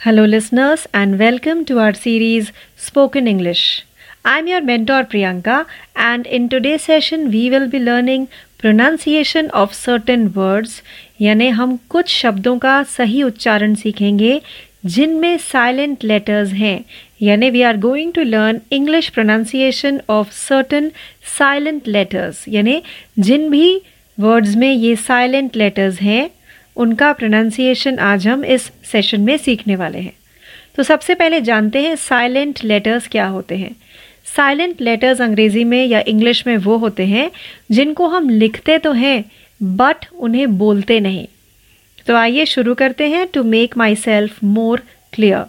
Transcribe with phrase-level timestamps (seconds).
[0.00, 3.84] Hello, listeners, and welcome to our series Spoken English.
[4.24, 8.28] I'm your mentor Priyanka, and in today's session, we will be learning
[8.58, 10.80] pronunciation of certain words.
[11.20, 14.38] यानी हम कुछ शब्दों का सही उच्चारण सीखेंगे
[14.94, 16.78] जिनमें साइलेंट लेटर्स हैं
[17.20, 20.88] यानी we are going to learn English pronunciation of certain
[21.38, 22.80] silent letters यानी
[23.28, 23.68] जिन भी
[24.18, 26.28] वर्ड्स में ये साइलेंट लेटर्स हैं
[26.76, 30.12] उनका प्रोनाउंसिएशन आज हम इस सेशन में सीखने वाले हैं।
[30.76, 33.74] तो सबसे पहले जानते हैं साइलेंट लेटर्स क्या होते हैं।
[34.36, 37.30] साइलेंट लेटर्स अंग्रेज़ी में या इंग्लिश में वो होते हैं
[37.70, 39.24] जिनको हम लिखते तो हैं
[39.60, 41.26] बट उन्हें बोलते नहीं।
[42.06, 45.44] तो आइए शुरू करते हैं to make myself more clear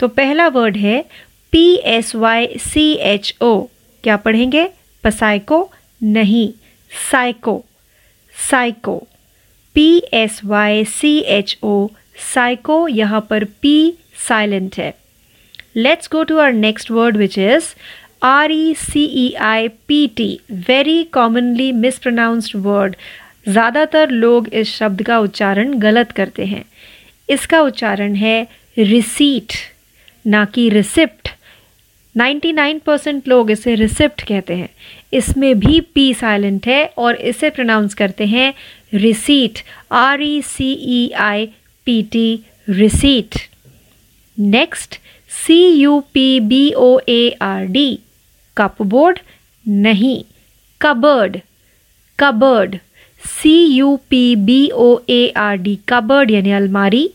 [0.00, 1.00] तो पहला वर्ड है
[1.52, 3.60] P S Y C H O
[4.04, 4.68] क्या पढ़ेंगे?
[5.04, 5.70] पसाइको
[6.02, 6.50] नहीं।
[7.10, 7.64] Psycho
[8.34, 8.96] psycho
[9.78, 11.72] P S Y C H O
[12.34, 13.74] psycho यहाँ पर पी
[14.18, 14.92] साइलेंट है।
[15.76, 17.64] Let's go to our next word which is
[18.26, 20.28] R E C E I P T
[20.68, 22.96] very commonly mispronounced word
[23.48, 26.64] ज़्यादातर लोग इस शब्द का उच्चारण गलत करते हैं।
[27.28, 28.40] इसका उच्चारण है
[28.78, 29.52] रिसीट
[30.24, 31.28] ना कि रिसिप्ट
[32.14, 34.68] 99 परसेंट लोग इसे रिसिप्ट कहते हैं।
[35.12, 38.52] इसमें भी पी साइलेंट है और इसे प्रोनाउंस करते हैं
[38.94, 39.58] receipt
[39.90, 41.46] R E C E I
[41.86, 42.28] P T
[42.68, 43.38] receipt
[44.38, 44.98] next
[45.30, 47.88] C U P B O A R D
[48.56, 49.18] cupboard
[49.66, 50.20] नहीं.
[50.80, 51.36] Cupboard
[52.18, 52.76] cupboard
[53.22, 57.06] C U P B O A R D cupboard यानी अलमारी.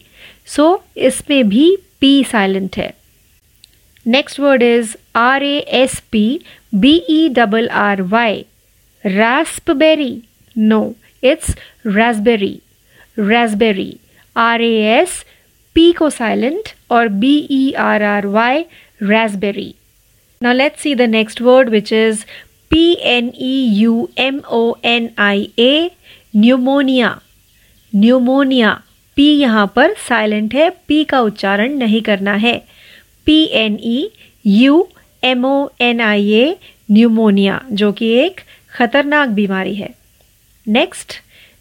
[0.48, 2.90] So so, इसमें भी P silent है.
[4.06, 6.26] Next word is R A S P
[6.74, 8.44] B E double R Y
[9.04, 10.24] raspberry
[10.56, 12.62] no it's raspberry
[13.18, 14.00] raspberry
[14.36, 15.24] r a s
[15.76, 18.66] p को silent और b e r r y
[19.02, 19.76] raspberry
[20.42, 22.26] now let's see the next word which is
[22.72, 25.92] p n e u m o n i a
[26.34, 27.12] pneumonia
[27.94, 28.74] pneumonia
[29.18, 32.58] p यहाँ पर silent है p का उच्चारण नहीं करना है
[33.28, 34.10] P N E
[34.46, 34.88] U
[35.24, 36.56] M O N I A
[36.92, 38.42] pneumonia जो कि एक
[38.74, 39.94] खतरनाक बीमारी है।
[40.68, 41.14] Next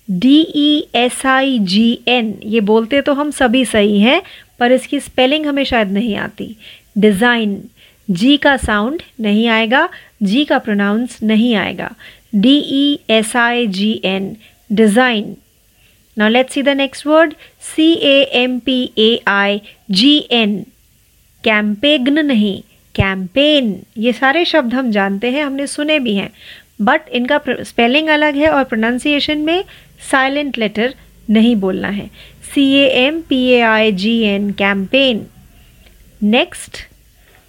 [0.08, 4.22] D E S I G N ये बोलते तो हम सभी सही हैं,
[4.58, 6.56] पर इसकी स्पेलिंग हमें शायद नहीं आती।
[6.98, 7.60] डिज़ाइन
[8.08, 9.88] जी का साउंड नहीं आएगा
[10.22, 11.90] जी का प्रोनाउंस नहीं आएगा।
[12.34, 14.36] D E S I G N
[14.70, 15.34] design
[16.16, 17.34] now let's see the next word
[17.66, 20.60] C A M P A I G N
[21.44, 22.60] campaign नहीं।
[22.94, 26.30] कैंपेन ये सारे शब्द हम जानते हैं, हमने सुने भी हैं।
[26.80, 29.64] बट इनका स्पेलिंग अलग है और प्रोनाउंसिएशन में
[30.10, 30.94] साइलेंट लेटर
[31.30, 32.06] नहीं बोलना है।
[32.54, 35.26] C A M P A I G N campaign
[36.22, 36.78] next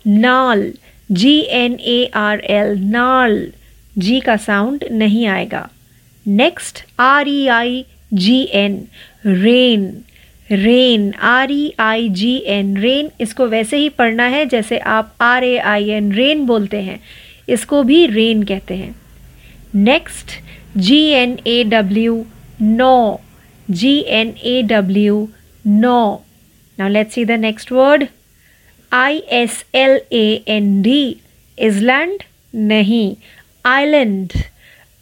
[0.06, 0.72] gnarl
[1.10, 3.36] G N A R L gnarl
[3.98, 5.68] G का साउंड नहीं आएगा।
[6.26, 8.78] Next R E I G N
[9.26, 9.92] reign
[10.52, 15.44] reign R E I G N reign, इसको वैसे ही पढ़ना है जैसे आप R
[15.44, 17.00] A I N rain बोलते हैं।
[17.50, 18.96] इसको भी रेन कहते हैं।
[19.76, 20.32] Next
[20.78, 22.24] G N A W
[22.62, 23.22] gnaw
[23.70, 25.28] G N A W
[25.66, 26.26] gnaw
[26.78, 28.06] now let's see the next word
[28.92, 31.02] I S L A N D
[31.58, 32.24] island
[32.56, 33.16] नहीं
[33.66, 34.34] आइलैंड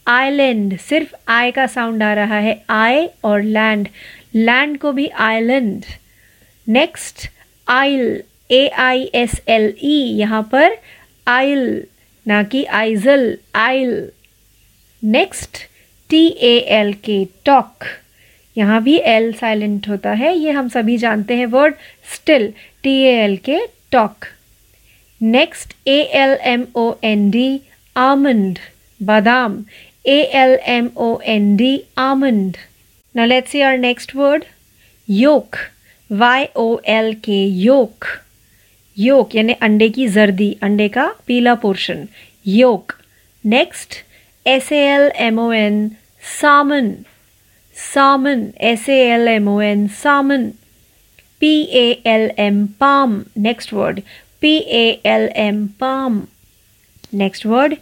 [0.06, 3.88] आइलैंड सिर्फ़ I का sound आ रहा है आई और लैंड
[4.34, 5.84] लैंड को भी island
[6.66, 7.28] next
[7.68, 10.76] aisle A I S L E यहाँ पर
[11.26, 11.64] आइल
[12.26, 14.10] ना कि isle isle
[15.02, 15.58] next
[16.10, 17.84] T A L K talk
[18.56, 21.74] यहाँ भी एल साइलेंट होता है ये हम सभी जानते हैं word
[22.14, 23.58] still T A L K
[23.92, 24.24] talk
[25.20, 27.60] next A L M O N D
[27.96, 28.58] almond
[29.00, 29.64] बादाम
[30.06, 32.56] A L M O N D almond
[33.14, 34.46] Now let's see our next word
[35.06, 35.58] yolk
[36.08, 37.34] y o l k
[37.64, 38.06] yolk
[38.96, 42.04] yolk यानी अंडे की जर्दी अंडे का पीला portion
[44.44, 45.76] s a l m o n
[46.38, 46.88] salmon
[47.74, 50.44] salmon s a l m o n salmon
[51.38, 54.02] p a l m palm next word
[54.40, 56.26] p a l m palm
[57.12, 57.74] next word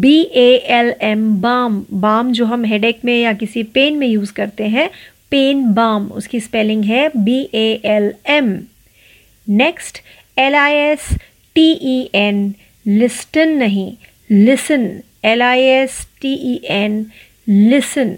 [0.00, 0.48] B A
[0.78, 4.88] L M balm balm जो हम headache में या किसी pen में use करते हैं
[5.30, 8.58] pain balm उसकी spelling है B A L M
[9.46, 9.98] next
[10.38, 11.08] L I S
[11.56, 12.54] T E N
[12.86, 13.92] listen नहीं
[14.30, 14.90] listen
[15.24, 17.04] L I S T E N
[17.48, 18.16] listen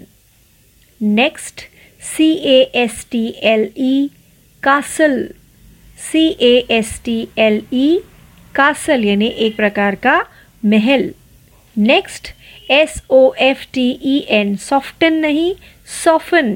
[1.01, 1.61] next
[2.01, 4.09] C A S T L E
[4.63, 5.23] castle
[6.11, 7.99] C A S T L E
[8.55, 10.21] castle यानी एक प्रकार का
[10.63, 11.11] महल।
[11.75, 12.27] Next
[12.71, 15.53] S O F T E N soften नहीं
[16.03, 16.55] soften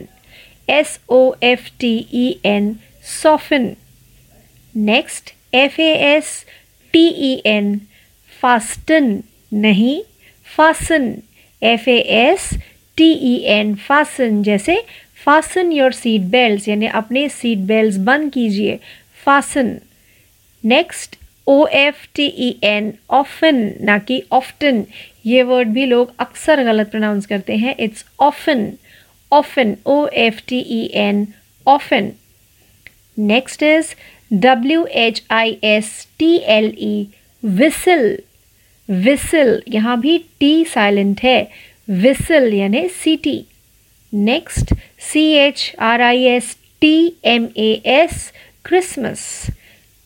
[0.70, 2.76] S O F T E N
[3.22, 3.70] soften
[4.76, 6.46] next F A S
[6.94, 7.78] T E N
[8.44, 9.20] fasten
[9.54, 10.02] नहीं
[10.48, 11.14] fasten
[11.62, 12.50] F A S
[12.98, 14.82] T E N fasten जैसे
[15.26, 18.80] fasten your seat belt यानी अपने seat belt बंद कीजिए
[19.26, 19.78] fasten
[20.64, 21.18] next
[21.48, 24.84] O F T E N often ना कि often
[25.26, 28.72] ये word भी लोग अक्सर गलत प्रोनाउंस करते हैं। It's often
[29.32, 31.28] often O F T E N
[31.68, 32.12] often
[33.18, 33.94] next is
[34.34, 37.08] W H I S T L E
[37.44, 38.18] whistle
[38.90, 41.40] whistle यहाँ भी टी साइलेंट है।
[41.90, 43.44] विसल यानी सीटी
[44.14, 46.96] next C H R I S T
[47.26, 48.32] M A S
[48.66, 49.26] Christmas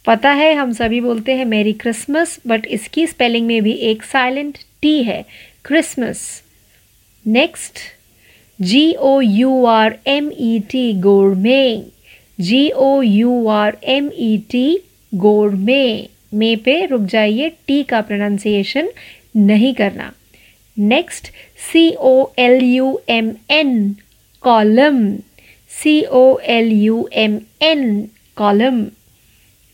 [0.06, 4.58] पता है, हम सभी बोलते हैं मेरी क्रिसमस बट इसकी स्पेलिंग में भी एक साइलेंट
[4.82, 5.22] टी है
[5.66, 6.42] Christmas
[7.26, 7.80] next
[8.62, 10.92] G O U R M E T
[11.36, 11.82] gourmet
[12.42, 14.78] G O U R M E T
[15.56, 18.88] gourmet मे पे रुक जाइए टी का प्रोनाउंसिएशन
[19.36, 20.10] नहीं करना.
[20.78, 21.28] Next
[21.72, 23.92] C O L U M N
[24.42, 25.16] column
[25.84, 28.06] C O L U M N
[28.36, 28.84] column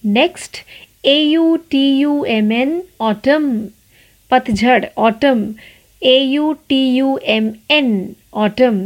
[0.05, 0.57] next
[1.05, 3.47] A U T U M N autumn
[4.31, 5.43] पतझड़ autumn
[6.01, 8.77] A U T U M N autumn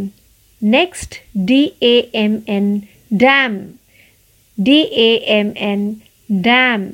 [0.62, 2.82] next D A M N
[3.14, 3.58] damn
[4.58, 5.94] D A M N
[6.30, 6.90] damn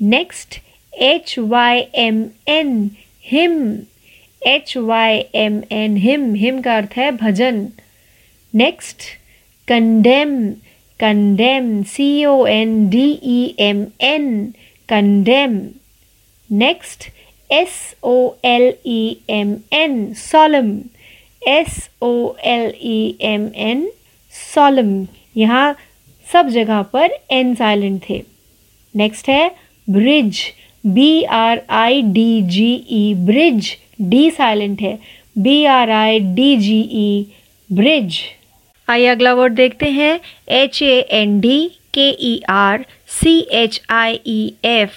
[0.00, 0.60] next
[0.92, 2.90] H Y M N
[3.30, 3.56] hymn
[4.46, 7.66] H Y M N hymn hymn का अर्थ है भजन.
[8.54, 9.02] Next
[9.68, 10.36] condemn
[11.00, 14.28] condemn C O N D E M N
[14.88, 15.58] condemn
[16.50, 17.04] next
[17.50, 17.70] S
[18.02, 18.14] O
[18.44, 20.70] L E M N solemn
[21.48, 22.12] S O
[22.44, 23.86] L E M N
[24.54, 25.04] solemn
[25.36, 25.72] यहाँ
[26.32, 28.20] सब जगह पर N silent थे।
[28.94, 29.48] Next है
[29.88, 30.38] bridge
[30.84, 33.68] B R I D G E bridge
[34.00, 34.96] D silent है।
[35.36, 37.24] B R I D G E
[37.70, 38.18] bridge
[38.88, 40.20] आइए अगला word देखते हैं.
[40.48, 41.58] H A N D
[41.94, 42.84] K E R
[43.20, 44.92] C H I E F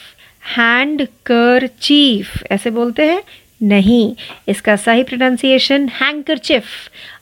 [1.82, 3.22] handkerchief ऐसे बोलते हैं?
[3.64, 4.16] नहीं.
[4.48, 6.66] इसका सही प्रोनाउंसिएशन हैंकर चिफ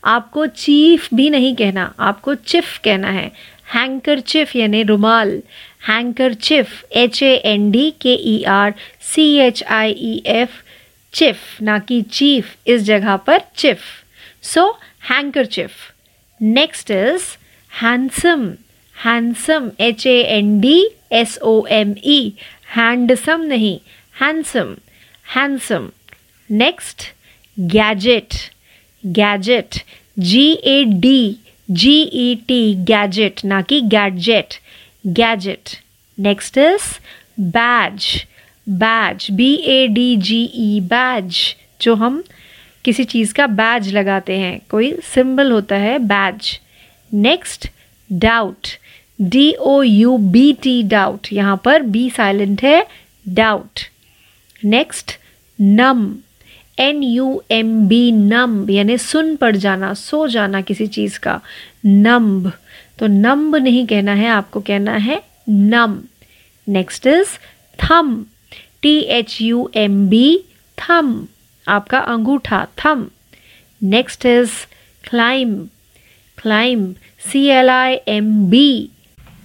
[0.05, 1.93] आपको चीफ भी नहीं कहना.
[1.99, 3.31] आपको चिफ कहना है.
[3.73, 5.41] हैंकर चिफ यानी रुमाल.
[6.33, 8.73] Handkerchief H A N D K E R
[9.13, 10.61] C H I E F
[11.13, 13.81] chief ना कि चीफ इस जगह पर chief
[14.53, 14.69] so
[15.45, 15.71] handkerchief
[16.41, 17.23] next is
[17.71, 18.47] handsome
[18.95, 20.77] handsome H A N D
[21.13, 22.21] S O M E
[22.75, 23.79] handsome नहीं
[24.21, 24.75] handsome
[25.35, 25.89] handsome
[26.49, 27.03] next
[27.57, 28.33] gadget
[29.03, 29.83] gadget
[30.19, 31.37] G A D
[31.69, 34.53] G E T gadget ना कि gadget
[35.05, 35.69] gadget
[36.17, 36.93] next is
[37.55, 38.05] badge
[38.67, 41.39] badge B A D G E badge
[41.81, 42.23] जो हम
[42.87, 46.59] किसी चीज़ का बैज लगाते हैं। कोई सिंबल होता है badge
[47.11, 47.69] next
[48.09, 48.67] doubt
[49.19, 52.85] D O U B T doubt यहाँ पर बी साइलेंट है
[53.25, 53.79] doubt
[54.65, 55.11] next
[55.59, 56.07] numb
[56.77, 61.39] N U M B numb यानी सुन पड़ जाना, सो जाना किसी चीज़ का।
[61.85, 62.51] नम्ब
[62.99, 65.99] तो नम्ब नहीं कहना है, आपको कहना है numb
[66.67, 67.37] next is
[67.79, 68.15] thumb
[68.81, 70.39] T H U M B
[70.77, 71.15] thumb
[71.67, 73.05] आपका अंगूठा thumb
[73.81, 74.51] next is
[75.03, 75.55] climb
[76.37, 76.91] climb
[77.31, 78.67] C L I M B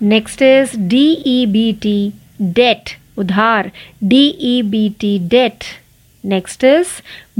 [0.02, 2.12] next is D E B T
[2.42, 3.70] debt उधार।
[4.04, 5.64] D E B T debt
[6.24, 6.88] next is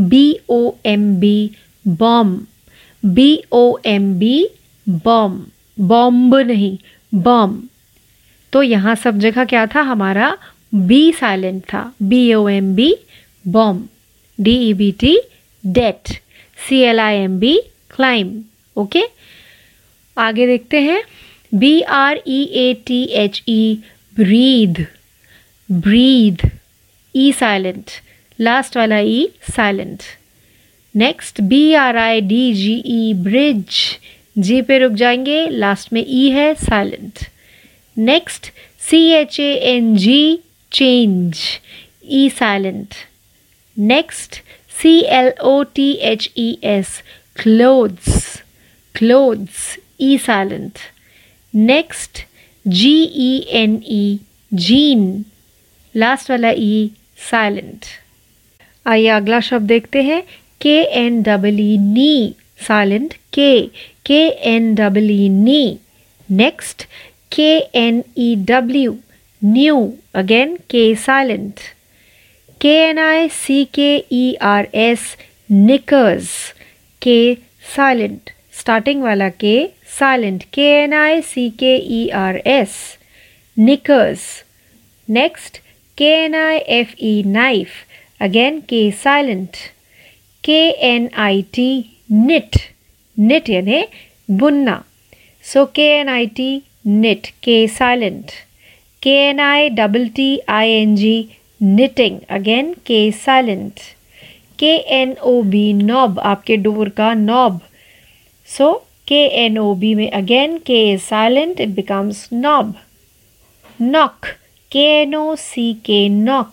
[0.09, 1.51] B O M B
[1.87, 2.37] bomb
[3.03, 4.35] B O M B
[5.05, 5.41] bomb
[5.79, 6.77] bomb नहीं
[7.13, 7.61] bomb
[8.53, 9.81] तो यहाँ सब जगह क्या था?
[9.81, 10.37] हमारा
[10.75, 12.95] B silent था। B O M B
[13.45, 13.83] bomb
[16.83, 17.61] L I M B
[17.97, 18.41] climb
[18.77, 19.03] okay
[20.19, 21.03] आगे देखते हैं।
[21.59, 23.75] B R E A T H E
[24.17, 24.87] breathe
[25.71, 26.51] breathe
[27.17, 27.91] E silent
[28.41, 30.03] last वाला E silent
[30.95, 33.99] next B R I D G E bridge
[34.39, 37.19] G पे रुक जाएँगे। Last में E है silent
[37.99, 38.47] next
[38.91, 40.39] C H A N G
[40.73, 41.37] change
[42.05, 43.12] E silent.
[43.77, 47.03] Next, C L O T H E S,
[47.35, 48.43] clothes,
[48.95, 50.79] clothes, E silent.
[51.55, 52.25] Next,
[52.67, 52.93] G
[53.29, 54.19] E N E
[54.65, 55.01] gene
[55.95, 56.91] last वाला E
[57.31, 57.85] silent
[58.87, 60.21] आइए अगला शब्द देखते हैं
[60.61, 62.35] K N double E knee
[62.67, 63.51] silent K
[64.07, 64.21] K
[64.53, 65.61] N double E knee
[66.29, 66.85] next
[67.37, 67.51] K
[67.83, 68.95] N E W
[69.43, 69.77] new
[70.23, 71.61] again K silent
[72.63, 75.17] K N I C K E R S
[75.51, 76.29] knickers
[77.03, 77.17] K
[77.77, 79.55] silent starting वाला K
[79.99, 82.77] silent K N I C K E R S
[83.59, 84.27] knickers
[85.11, 85.59] next
[85.99, 87.69] K N I F E knife
[88.21, 89.57] again K silent
[90.45, 91.69] K N I T
[92.13, 92.57] knit
[93.19, 93.85] knit यानी
[94.31, 94.83] बुनना.
[95.53, 96.51] So K N I T
[96.87, 98.31] knit K silent
[99.03, 101.15] K N I double T I N G
[101.63, 103.73] knitting again K silent
[104.59, 107.61] K N O B knob आपके door का knob
[108.47, 108.73] so
[109.09, 112.75] K N O B में again K silent it becomes knob
[113.81, 114.27] knock
[114.73, 116.53] K N O C K knock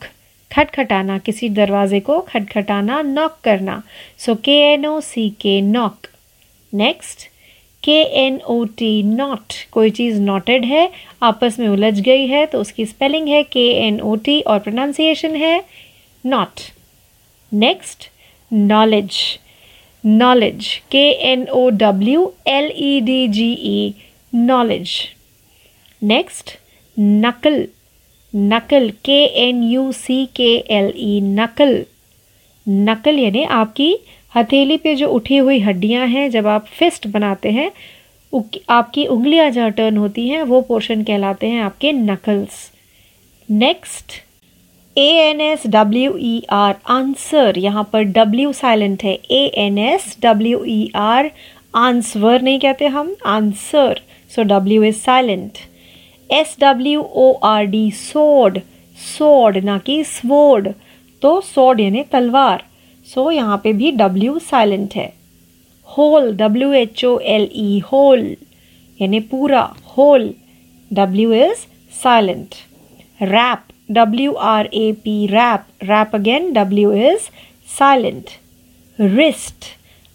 [0.52, 3.84] खटखटाना, किसी दरवाजे को खटखटाना knock करना.
[4.18, 6.08] सो के N O C K knock
[6.74, 7.18] next
[7.84, 10.90] K N O T knot कोई चीज़ noted है,
[11.24, 15.36] आपस में उलझ गई है तो उसकी स्पेलिंग है के एन ओ टी और प्रोनाउंसिएशन
[15.36, 15.64] है
[16.24, 16.62] knot
[17.52, 18.10] next
[18.52, 19.18] knowledge
[20.04, 23.94] knowledge K N O W L E D G E
[24.36, 24.92] knowledge
[26.02, 26.58] next
[27.00, 27.66] knuckle
[28.34, 31.84] knuckle K N you see के एल ई नकल
[32.68, 33.96] नकल यानी आपकी
[34.34, 37.72] हथेली पे जो उठी हुई हड्डियाँ हैं, जब आप फिस्ट बनाते हैं
[38.70, 42.72] आपकी उंगलियाँ जहाँ टर्न होती हैं, वो पोर्शन कहलाते हैं आपके knuckles
[43.50, 44.12] next
[44.98, 49.14] A N S W E R answer यहाँ पर डब्ल्यू साइलेंट है.
[49.14, 51.32] A N S W E R
[51.76, 55.58] answer नहीं कहते हम answer so W is silent
[56.30, 58.60] S W O R D sword
[58.98, 60.68] sword ना कि स्वोर्ड
[61.22, 62.64] तो सोड यानी तलवार.
[63.14, 65.12] सो so, यहाँ पे भी डब्ल्यू साइलेंट है.
[65.90, 68.26] Whole W H O L E whole
[69.00, 69.62] यानी पूरा
[69.98, 70.34] whole
[70.92, 71.66] W is
[72.02, 72.56] silent
[73.22, 77.30] wrap W R A P wrap wrap again W is
[77.78, 78.30] silent
[79.00, 79.66] wrist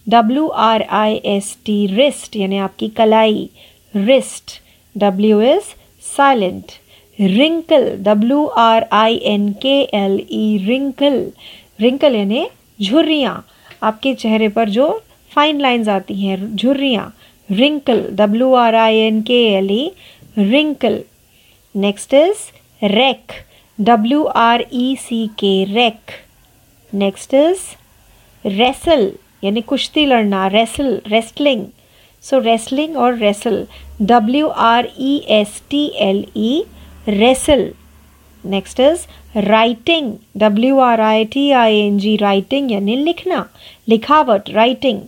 [0.06, 3.48] W R I S T wrist यानी आपकी कलाई
[3.94, 4.60] wrist
[4.94, 5.74] W is
[6.16, 6.72] silent
[7.18, 11.24] wrinkle W R I N K L E wrinkle
[11.80, 12.46] wrinkle यानी
[12.78, 13.44] झुर्रियाँ
[13.82, 14.88] आपके चेहरे पर जो
[15.32, 17.12] fine lines आती हैं, झुर्रियाँ।
[17.48, 19.90] Wrinkle W R I N K L E
[20.38, 20.98] wrinkle
[21.74, 23.32] next is wreck
[23.78, 26.10] W R E C K wreck
[26.92, 27.60] next is
[28.44, 29.10] wrestle
[29.44, 31.64] यानी कुश्ती लड़ना रेसल रेसलिंग
[32.24, 33.66] सो रेस्लिंग और wrestle
[34.02, 36.64] W R E S T L E
[37.08, 37.68] wrestle
[38.44, 43.44] next is writing W R I T I N G writing यानी लिखना,
[43.88, 45.00] लिखावट writing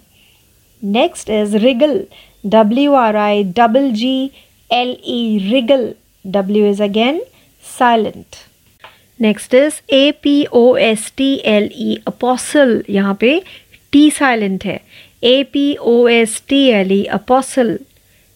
[0.82, 2.00] next is wriggle
[2.44, 4.30] W R I double G
[4.70, 5.90] L E wriggle
[6.24, 7.22] W is again
[7.64, 8.36] silent
[9.20, 13.40] next is A P O S T L E apostle यहाँ पे
[13.92, 14.80] T silent है.
[15.24, 17.78] A P O S T L E apostle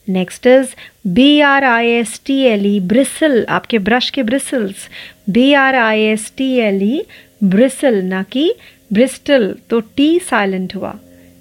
[0.08, 0.68] next is
[1.14, 4.88] B R I S T L E bristle आपके brush के bristles
[5.32, 7.02] B R I S T L E
[7.44, 8.52] bristle ना कि
[8.92, 10.94] bristle तो T silent हुआ।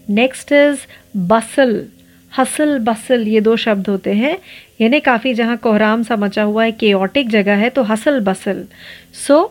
[0.10, 0.80] Next is
[1.30, 1.84] bustle
[2.32, 4.38] hustle bustle ये दो शब्द होते हैं।
[4.82, 8.64] यानी काफ़ी जहाँ कोहराम सा मचा हुआ है केओटिक जगह है तो hustle bustle
[9.28, 9.42] so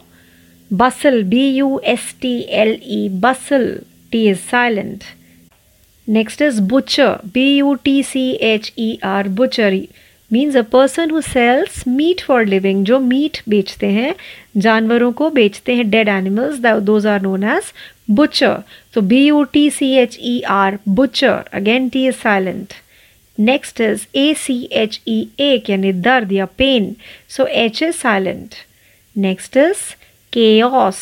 [0.71, 3.73] bustle B U S T L E bustle
[4.12, 5.04] T is silent
[6.09, 9.73] next is butcher B U T C H E R butcher
[10.32, 14.14] means a person who sells meat for living जो meat बेचते हैं,
[14.61, 17.73] जानवरों को बेचते हैं dead animals those are known as
[18.11, 18.56] butcher
[18.94, 22.73] तो B U T C H E R butcher again T is silent
[23.38, 26.97] next is A C H E A यानी दर्द या pain
[27.28, 28.54] so H is silent
[29.16, 29.94] next is
[30.62, 30.97] chaos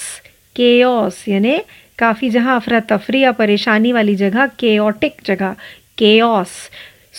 [0.57, 1.59] के ऑस यानि
[1.99, 5.55] काफ़ी जहाँ अफरा तफरी या परेशानी वाली जगह के ऑटिक जगह.
[6.21, 6.49] Chaos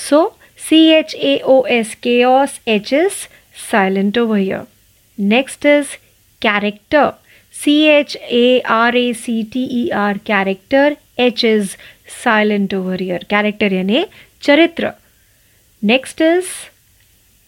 [0.10, 0.37] so
[0.74, 3.14] S chaos H is
[3.72, 4.62] silent over here
[5.18, 5.96] next is
[6.42, 7.10] character
[7.56, 11.76] C H A R A C T E R character H is
[12.24, 14.06] silent over here character यानी
[14.44, 14.92] चरित्र.
[15.84, 16.46] Next is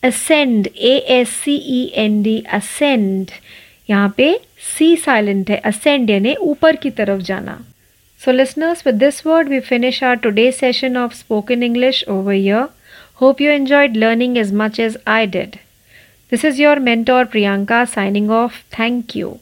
[0.04, 3.32] ascend A S C E N D ascend
[3.90, 4.34] यहाँ पे
[4.78, 5.58] सी silent है.
[5.66, 7.58] Ascend यानी ऊपर की तरफ़ जाना.
[8.22, 12.66] So listeners with this word we finish our today session of spoken English over here
[13.20, 15.60] Hope you enjoyed learning as much as I did.
[16.30, 18.64] This is your mentor Priyanka signing off.
[18.72, 19.40] Thank you.